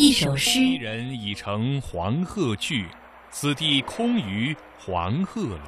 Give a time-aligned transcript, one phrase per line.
[0.00, 0.52] 一首诗。
[0.52, 2.86] 昔人已乘黄鹤去，
[3.30, 5.58] 此地空余黄鹤楼。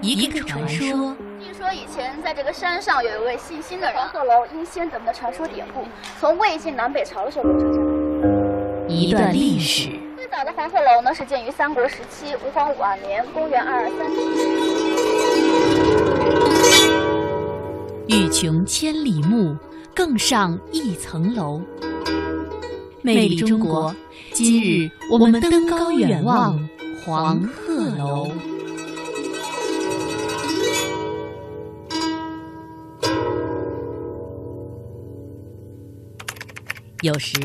[0.00, 1.16] 一个传说。
[1.44, 5.84] 据说以前在这个山上有一位姓辛的人，黄鹤楼因先德们的传说典故，
[6.20, 7.86] 从魏晋南北朝的时候流传下来。
[8.86, 9.90] 一段历史。
[10.14, 14.20] 最早的黄鹤楼呢是建于三国时期吴黄晚年，公元二二三年。
[18.06, 19.56] 欲穷千里目，
[19.92, 21.60] 更上一层楼。
[23.04, 23.94] 魅力中国，
[24.32, 26.56] 今日我们登高远望
[27.04, 28.30] 黄鹤楼。
[37.02, 37.36] 有时，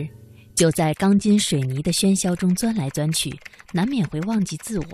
[0.53, 3.35] 就在钢筋水泥的喧嚣中钻来钻去，
[3.73, 4.85] 难免会忘记自我，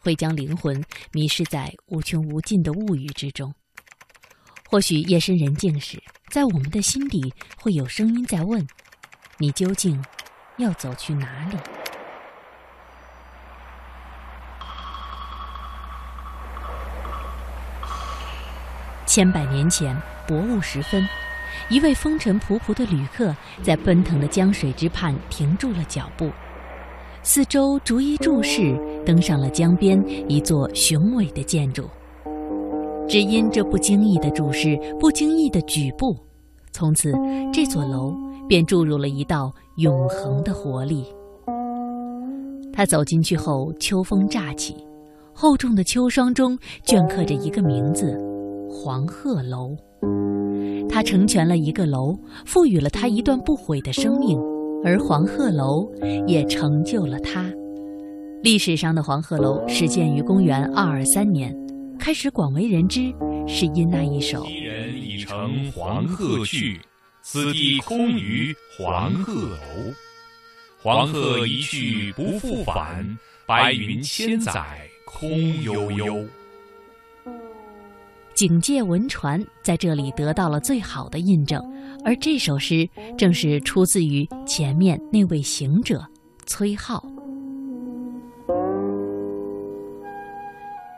[0.00, 0.82] 会将灵魂
[1.12, 3.54] 迷失在无穷无尽的物欲之中。
[4.68, 8.66] 或许夜深人静时，在我们的心底会有声音在问。
[9.38, 10.00] 你究竟
[10.58, 11.56] 要走去哪里？
[19.04, 19.94] 千百年前，
[20.26, 21.06] 薄雾时分，
[21.68, 26.30] 一位风尘仆仆的旅客在奔腾的江水之畔停住了脚步，
[27.22, 29.98] 四周逐一注视，登上了江边
[30.30, 31.90] 一座雄伟的建筑。
[33.08, 36.16] 只因这不经意的注视，不经意的举步，
[36.70, 37.12] 从此
[37.52, 38.14] 这座楼。
[38.48, 41.04] 便注入了一道永恒的活力。
[42.72, 44.74] 他走进去后，秋风乍起，
[45.34, 48.18] 厚重的秋霜中镌刻着一个名字——
[48.70, 49.76] 黄鹤楼。
[50.88, 52.14] 他成全了一个楼，
[52.46, 54.38] 赋予了他一段不悔的生命，
[54.84, 55.86] 而黄鹤楼
[56.26, 57.50] 也成就了他。
[58.42, 61.54] 历史上的黄鹤楼始建于公元二二三年，
[61.98, 63.12] 开始广为人知，
[63.46, 66.80] 是因那一首：“昔人已乘黄鹤去。”
[67.24, 69.56] 此地空余黄鹤楼，
[70.82, 75.30] 黄鹤一去不复返，白云千载空
[75.62, 76.26] 悠悠。
[78.34, 81.62] 警戒文传在这里得到了最好的印证，
[82.04, 86.04] 而这首诗正是出自于前面那位行者
[86.44, 87.00] 崔颢。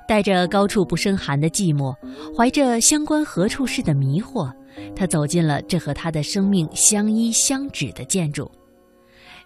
[0.08, 1.94] 带着高处不胜寒的寂寞，
[2.34, 4.50] 怀着相关何处事的迷惑。
[4.94, 8.50] 他走进了这和他的生命相依相止的建筑，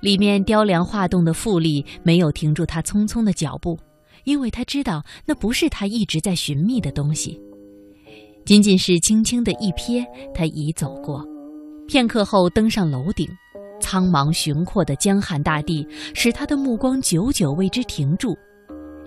[0.00, 3.78] 里面雕梁画栋的富丽没有停住他匆匆的脚步，
[4.24, 7.40] 因为他知道那不是他一直在寻觅的东西，
[8.44, 11.24] 仅仅是轻轻的一瞥，他已走过。
[11.86, 13.26] 片刻后登上楼顶，
[13.80, 18.36] 苍茫雄阔的江汉大地使他的目光久久为之停住。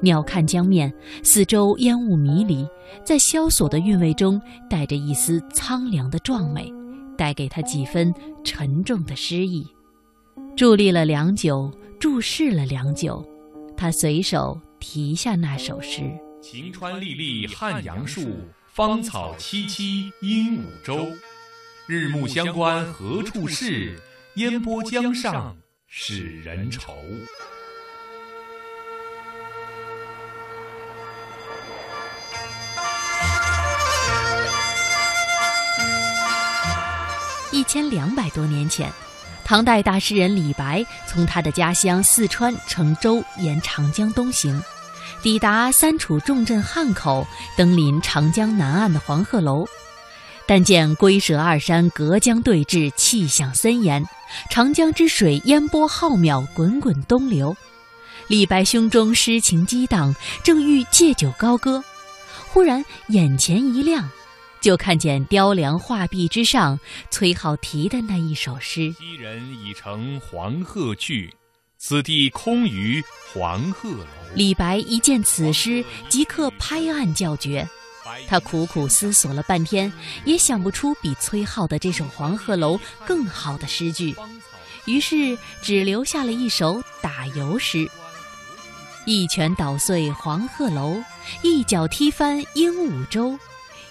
[0.02, 0.92] 鸟瞰江面，
[1.24, 2.68] 四周烟雾迷离，
[3.06, 6.72] 在萧索的韵味中带着一丝苍凉的壮美，
[7.18, 8.14] 带给他几分
[8.44, 9.66] 沉重的诗意。
[10.58, 13.24] 伫立了良久，注视了良久，
[13.78, 16.02] 他随手题下那首诗
[16.42, 18.28] ：“晴川历历汉阳树，
[18.68, 21.08] 芳草萋萋鹦鹉洲。
[21.88, 24.00] 日暮乡关何处是？
[24.36, 25.56] 烟波江上
[25.88, 26.94] 使人愁。”
[37.72, 38.92] 千两百多年前，
[39.46, 44.62] 唐代大诗人李白从他的家乡四川乘舟沿长江东行，
[45.24, 49.66] 抵达三楚重镇汉口，登临长江南岸的黄鹤楼。
[50.46, 54.06] 但见龟蛇二山隔江对峙，气象森严，
[54.50, 57.56] 长江之水烟波浩渺，滚滚东流。
[58.28, 61.82] 李白胸中诗情激荡，正欲借酒高歌，
[62.50, 64.10] 忽然眼前一亮。
[64.62, 66.80] 就看见雕梁画壁之上，
[67.10, 71.34] 崔颢题的那一首诗：“昔人已乘黄鹤去，
[71.80, 74.06] 此地空余黄鹤楼。”
[74.36, 77.68] 李白一见此诗，即刻拍案叫绝。
[78.28, 79.92] 他苦苦思索了半天，
[80.26, 84.16] 也想不出比崔颢的这首《黄鹤楼》更好的诗句，
[84.86, 87.90] 于是只留下了一首打油诗
[89.06, 91.02] ：“一拳捣碎黄鹤楼，
[91.42, 93.40] 一脚踢翻鹦鹉洲。”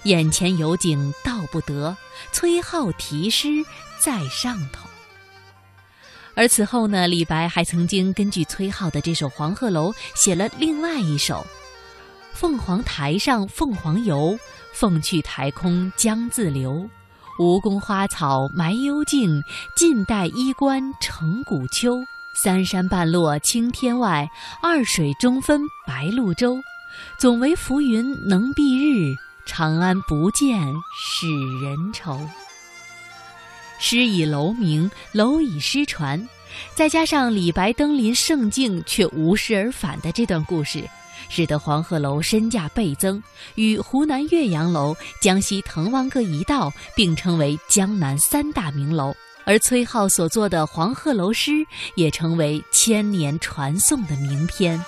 [0.03, 1.95] 眼前有景道不得，
[2.31, 3.63] 崔颢题诗
[3.99, 4.87] 在上头。
[6.33, 11.45] 而此后呢，李白还曾经根据崔颢的这首《黄鹤楼》写了另外一首
[12.33, 14.39] ：“凤凰台上凤凰游，
[14.73, 16.89] 凤去台空江自流。
[17.37, 19.43] 吴宫花草埋幽径，
[19.75, 21.97] 晋代衣冠成古丘。
[22.33, 24.27] 三山半落青天外，
[24.63, 26.57] 二水中分白鹭洲。
[27.19, 29.15] 总为浮云能蔽日。”
[29.53, 30.65] 长安不见
[30.95, 31.27] 使
[31.61, 32.17] 人愁。
[33.79, 36.25] 诗以楼名，楼以诗传，
[36.73, 40.89] 再加上李白登临圣境却无事而返的这段故事，
[41.27, 43.21] 使得黄鹤楼身价倍增，
[43.55, 49.13] 与湖南岳阳楼、江西滕王阁一道并称为江南三大名楼。
[49.43, 51.51] 而崔颢所作的《黄鹤楼诗》
[51.95, 54.81] 也成为千年传颂的名篇。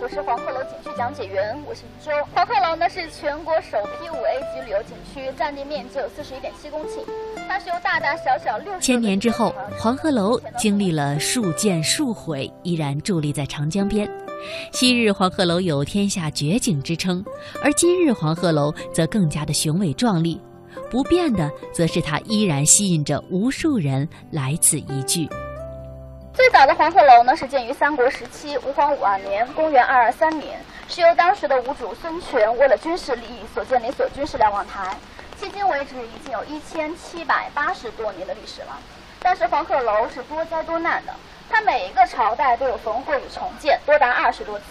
[0.00, 2.10] 我是黄鹤楼景区讲解员，我是周。
[2.32, 7.04] 黄鹤楼呢是全国首批五 A 级旅游景区，占地面积有四十一点七公顷，
[7.46, 8.80] 它是由大大小小六。
[8.80, 14.10] 千年之后，黄鹤楼经历了数建数毁，依然伫立在长江边。
[14.72, 17.22] 昔日黄鹤楼有天下绝景之称，
[17.62, 20.40] 而今日黄鹤楼则更加的雄伟壮丽。
[20.90, 25.28] 不变的，则是它依然吸引着无数人来此一聚。
[26.36, 34.94] 最早的黄鹤楼呢，是建于三国时期吴黄五二年（公元二二三年），是由当时的吴主孙权为了军事利益所建的一所军事瞭望台。
[35.40, 38.78] 迄今为止，已经有一千七百八十多年的历史了。
[39.18, 41.14] 但是黄鹤楼是多灾多难的，
[41.48, 44.64] 它每一个朝代都有焚毁与重建，多达二十多次，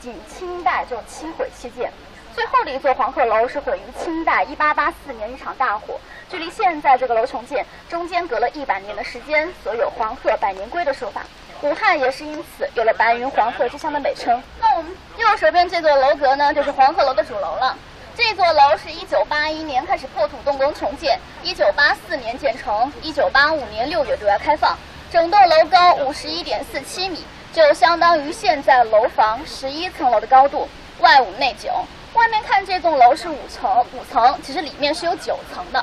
[0.00, 1.92] 仅清代就七毁七建。
[2.34, 6.00] 最后的一座黄鹤楼是毁于清代一八八四年一场大火，
[6.32, 11.26] 距离现在这个楼重建中间隔了一百年的时间，所有“黄鹤百年归”的说法。
[11.60, 14.42] 武汉也是因此有了“白云黄鹤之乡”的美称。
[14.58, 17.76] 那我们右手边这座楼阁呢，就是黄鹤楼的主楼了。
[18.16, 24.74] 这座楼是一九八一年开始破土动工重建，一九八四年建成，一九八五年六月对外开放。
[25.10, 30.66] 整栋楼高五十一点四七米，就相当于现在楼房十一层楼的高度，
[31.00, 31.70] 外五内九。
[32.14, 35.82] 外面看这栋楼是五层，五层其实里面是有九层的，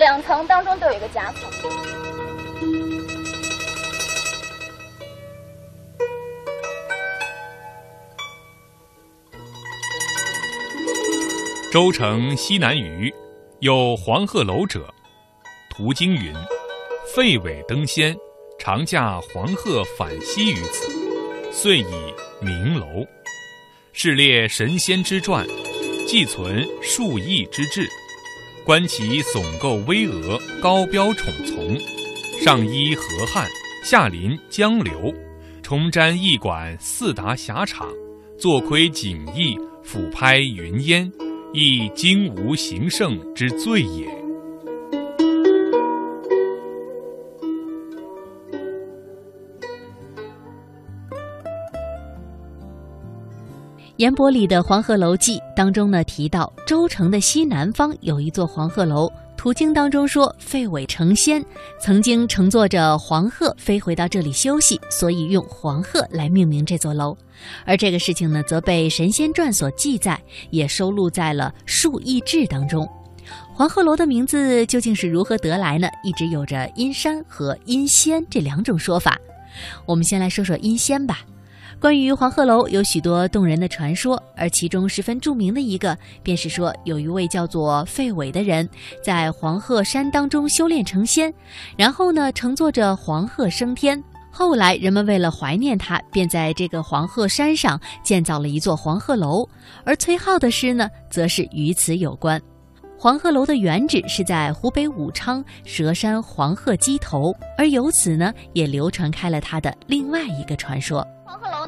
[0.00, 1.50] 两层当中都有一个夹层。
[11.70, 13.12] 周城西南隅
[13.58, 14.88] 有黄鹤楼者，
[15.68, 16.32] 途经云
[17.14, 18.16] ：“废尾登仙，
[18.58, 20.90] 常驾黄鹤返西于此，
[21.52, 23.06] 遂以名楼。”
[23.92, 25.46] 是列神仙之传。
[26.08, 27.86] 寄存数亿之志，
[28.70, 31.76] 观其耸构巍峨，高标宠从，
[32.40, 33.48] 上依河汉，
[33.84, 35.12] 下临江流，
[35.60, 37.88] 重瞻驿馆四达狭场，
[38.38, 41.10] 坐窥景异，俯拍云烟，
[41.52, 44.19] 亦今无行胜之最也。
[54.00, 59.12] 严伯里的《黄鹤楼记》当中呢提到，周城的西南方有一座黄鹤楼。
[59.36, 61.44] 途经当中说，废尾成仙，
[61.78, 67.14] 曾经乘坐着黄鹤飞回到这里休息，所以用黄鹤来命名这座楼。
[67.66, 70.18] 而这个事情呢，则被《神仙传》所记载，
[70.48, 72.88] 也收录在了《述异志》当中。
[73.52, 75.86] 黄鹤楼的名字究竟是如何得来呢？
[76.02, 79.18] 一直有着阴山和阴仙这两种说法。
[79.84, 81.20] 我们先来说说阴仙吧。
[81.80, 88.68] 关于黄鹤楼有许多动人的传说，而其中十分著名的一个，便是说有一位叫做费伟的人，
[89.02, 91.32] 在黄鹤山当中修炼成仙，
[91.78, 94.02] 然后呢乘坐着黄鹤升天。
[94.30, 99.48] 后来人们为了怀念他，便在这个黄鹤山上建造了一座黄鹤楼。
[99.82, 102.38] 而崔颢的诗呢，则是与此有关。
[102.98, 111.02] 黄鹤楼的原址是在湖北武昌蛇山黄鹤矶头，而由此呢，也流传开了他的另外一个传说。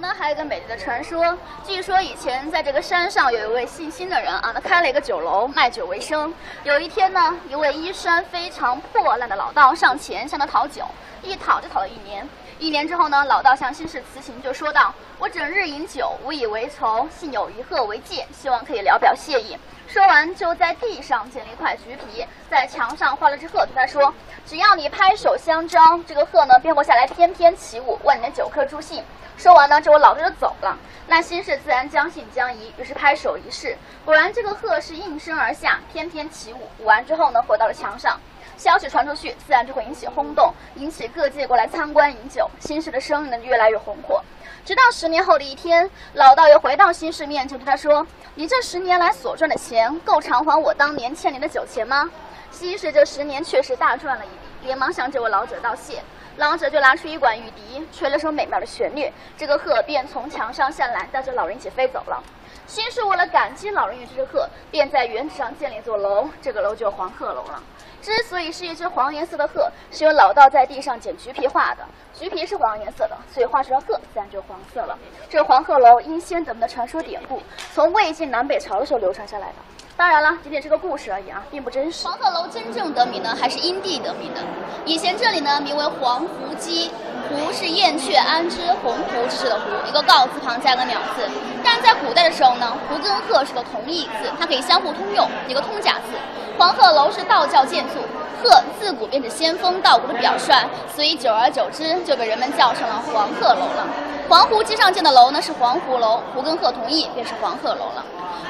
[0.03, 1.39] 那，还有一个美丽的传说。
[1.65, 6.35] 据说以前在这个山上有一位姓辛的人啊，他开了一个酒楼，卖酒为生。
[6.65, 10.85] 有一天呢，一位衣衫非常破烂的老道上前向他讨酒，
[11.23, 12.29] 一讨就讨了一年。
[12.59, 19.57] 一年之后呢，老道向辛氏辞行，就说道：“我整日饮酒，无以为酬，幸有一鹤为戒，希望可以聊表谢意。”
[19.87, 24.13] 说完，就在地上捡了一块橘皮，在墙上画了只鹤，对他说
[24.45, 29.01] ：“只要你拍手相招，这个鹤呢便会下来翩翩起舞，问你的酒客助兴。”
[29.37, 30.79] 说完呢，这位老者就走了。
[31.09, 36.69] 那新氏自然将信将疑，于是拍手一试，果然这个鹤是应声而下，翩翩起舞。
[36.79, 38.19] 舞完之后呢，回到了墙上。
[38.57, 42.49] 消息传出去，自然就会引起轰动，引起各界过来参观饮酒。
[42.61, 44.23] 新氏的生意呢，越来越红火。
[44.65, 52.09] 直到十年后的一天，老道又回到新氏面前，对他说：“你这十年来所赚的钱，够偿还我当年欠你的酒钱吗？”
[52.53, 56.01] 新氏这十年确实大赚了一笔，连忙向这位老者道谢。
[56.37, 62.23] 老者就拿出一管玉笛，吹了首美妙的旋律，这个鹤便从墙上下来，带着老人一起飞走了。
[62.67, 67.63] 新氏为了感激老人与这只鹤，便在原址上建了一座楼，这个楼就是黄鹤楼了。
[68.01, 71.85] 之所以是一只黄颜色的鹤，是由老道在地上捡橘皮画的。
[72.15, 74.99] 橘皮是黄颜色的，所以画出来鹤自然就黄色了。
[75.29, 77.43] 这黄鹤楼因先德们的传说典故，
[77.75, 79.55] 从魏晋南北朝的时候流传下来的。
[79.95, 82.07] 当然了，仅仅是个故事而已啊，并不真实。
[82.07, 84.41] 黄鹤楼真正得名呢，还是因地得名的。
[84.85, 86.89] 以前这里呢，名为黄鹄矶，
[87.29, 91.23] 湖是燕雀安知鸿鹄之志的湖，一个告字旁加个鸟字。
[91.63, 96.17] 但在古代的时候呢，湖跟鹤是个同义字，它可以相互通用，一个通假字。
[96.59, 98.01] 黄鹤楼是道教建筑，
[98.43, 103.87] 鹤自古便是仙风道骨的表率，所以久而久之就被人们叫成了黄鹤楼了。
[104.29, 108.05] 黄湖矶上建的楼呢是黄湖楼，湖跟鹤同义，便是黄鹤楼了。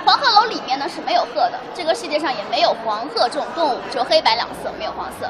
[0.05, 5.29] 黄鹤楼里面呢是没有鹤的，这个世界上也没有黄鹤这种动物，只有黑白两色，没有黄色。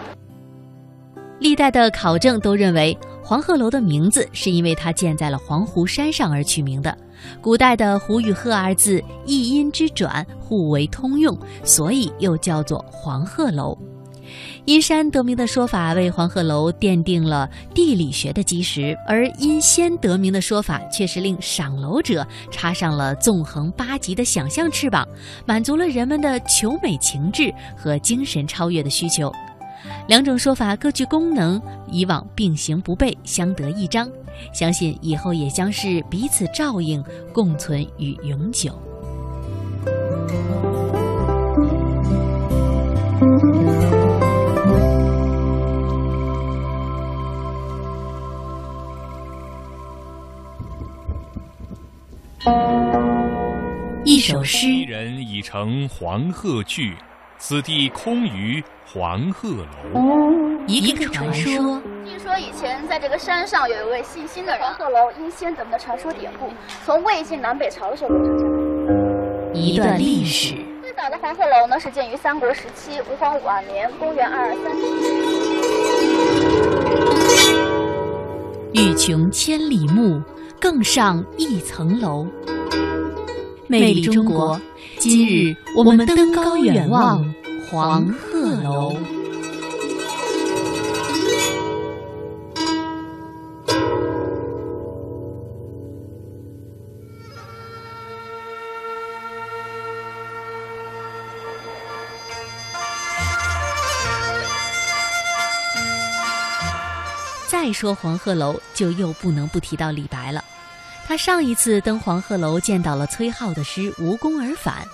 [1.39, 6.97] 历代的考证都认为，黄鹤楼的名字是因为它建在了黄湖山上而取名的。
[7.41, 13.77] 古代的“湖”与“鹤”二字一音之转，互为通用，所以又叫做黄鹤楼。
[14.65, 25.07] 因山得名的说法为黄鹤楼奠定了地理学的基石，而因仙得名的说法却是令赏楼者插上了纵横八极的想象翅膀，
[25.45, 29.33] 满足了人们的求美情志和精神超越的需求。
[30.07, 31.61] 两种说法各具功能，
[31.91, 34.09] 以往并行不悖，相得益彰。
[34.53, 38.73] 相信以后也将是彼此照应，共存与永久。
[54.23, 56.95] 首诗：人已乘黄鹤去，
[57.39, 58.63] 此地空余。
[58.87, 60.01] 黄鹤楼，
[60.67, 61.83] 一个传说。
[62.05, 64.63] 据说以前在这个山上有一位姓辛的人。
[64.63, 66.51] 黄鹤楼因先德们的传说典故，
[66.85, 68.53] 从魏晋南北朝的时候流传下来。
[69.55, 70.55] 一段历史。
[70.83, 74.73] 最早的黄鹤楼呢是建于三国时期，吴黄五二年，公元二二三
[78.75, 80.23] 欲穷千里目，
[80.61, 82.27] 更上一层楼。
[83.69, 84.61] 魅力中国，
[84.99, 87.25] 今日我们登高远望。
[87.71, 88.95] 黄鹤楼。
[107.47, 110.45] 再说黄鹤楼，就又不能不提到李白了。
[111.07, 114.85] 他上一次登黄鹤楼，见到了崔颢的诗《无功而返》。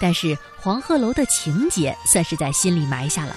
[0.00, 3.36] 但是黄鹤楼的情节算是在心里埋下了。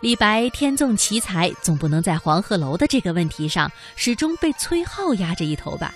[0.00, 5.94] 李白天纵奇才，总不能在黄鹤楼的这个问题上始终被崔颢压着一头吧？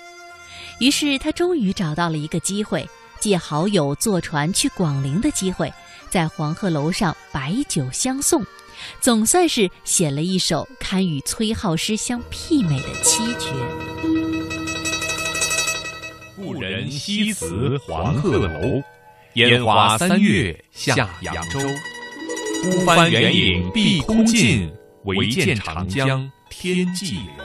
[0.79, 5.73] 于是他终于找到了一个机会，借好友坐船去广陵的机会，
[6.11, 8.45] 在黄鹤楼上摆酒相送，
[9.01, 13.86] 总算是写了一首堪与崔颢诗相媲美的七绝。
[16.67, 18.83] 故人西辞黄鹤楼。
[19.35, 21.61] 烟花三月下扬州，
[22.65, 24.69] 孤帆远影碧空尽，
[25.05, 27.45] 唯见长江天际流。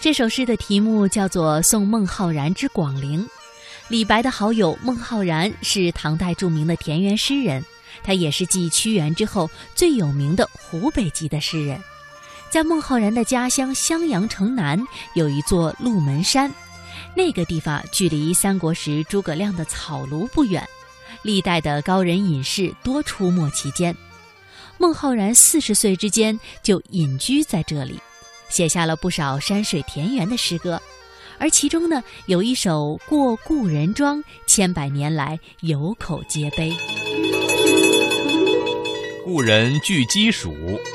[0.00, 3.24] 这首诗的题目叫做《送孟浩然之广陵》。
[3.88, 7.64] 李白的好友孟浩然是唐代著名的田园诗人，
[8.02, 11.80] 他也是继屈原之后最有名的湖北籍的诗人。
[12.56, 14.82] 在孟浩然的家乡襄阳城南
[15.12, 16.50] 有一座鹿门山。
[17.14, 20.66] 那个地方距离三国时诸葛亮的草庐不远，
[21.20, 23.94] 历代的高人隐士多出没其间。
[24.78, 28.00] 孟浩然四十岁之间就隐居在这里，
[28.48, 30.80] 写下了不少山水田园的诗歌，
[31.36, 36.74] 而其中呢有一首《过故人庄》，千百年来有口皆碑。
[39.26, 40.54] 故人具鸡黍，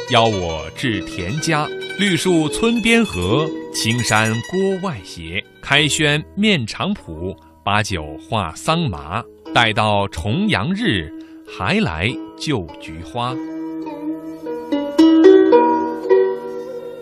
[0.09, 1.67] 邀我至田家。
[1.99, 5.43] 绿树村边合，青山郭外斜。
[5.61, 9.21] 开轩面场圃，把酒话桑麻。
[9.53, 11.11] 待到重阳日，
[11.45, 12.09] 还来
[12.39, 13.35] 就菊花。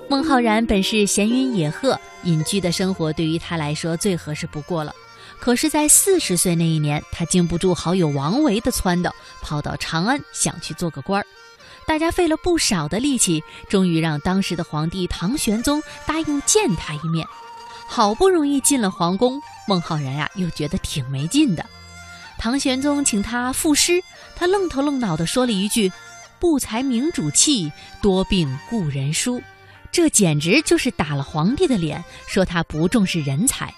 [0.09, 4.91] 孟浩然本是闲云野鹤，隐居的生活对于他来说最合适不过了。
[5.39, 11.25] 可是，在四十岁那一年，他经不住好友王维的撺掇，跑到长安想去做个官儿。
[11.87, 17.25] 大家费了不少的力气，终于让当时的皇帝唐玄宗答应见他一面。
[17.87, 21.65] 好不容易进了皇宫，孟浩然呀又觉得挺没劲的。
[22.37, 24.03] 唐玄宗请他赋诗，
[24.35, 25.91] 他愣头愣脑地说了一句
[26.37, 29.41] ：“不才明主气，多病故人疏。”
[29.91, 33.73] 这简直就是打了皇帝的脸，说他不重视人才。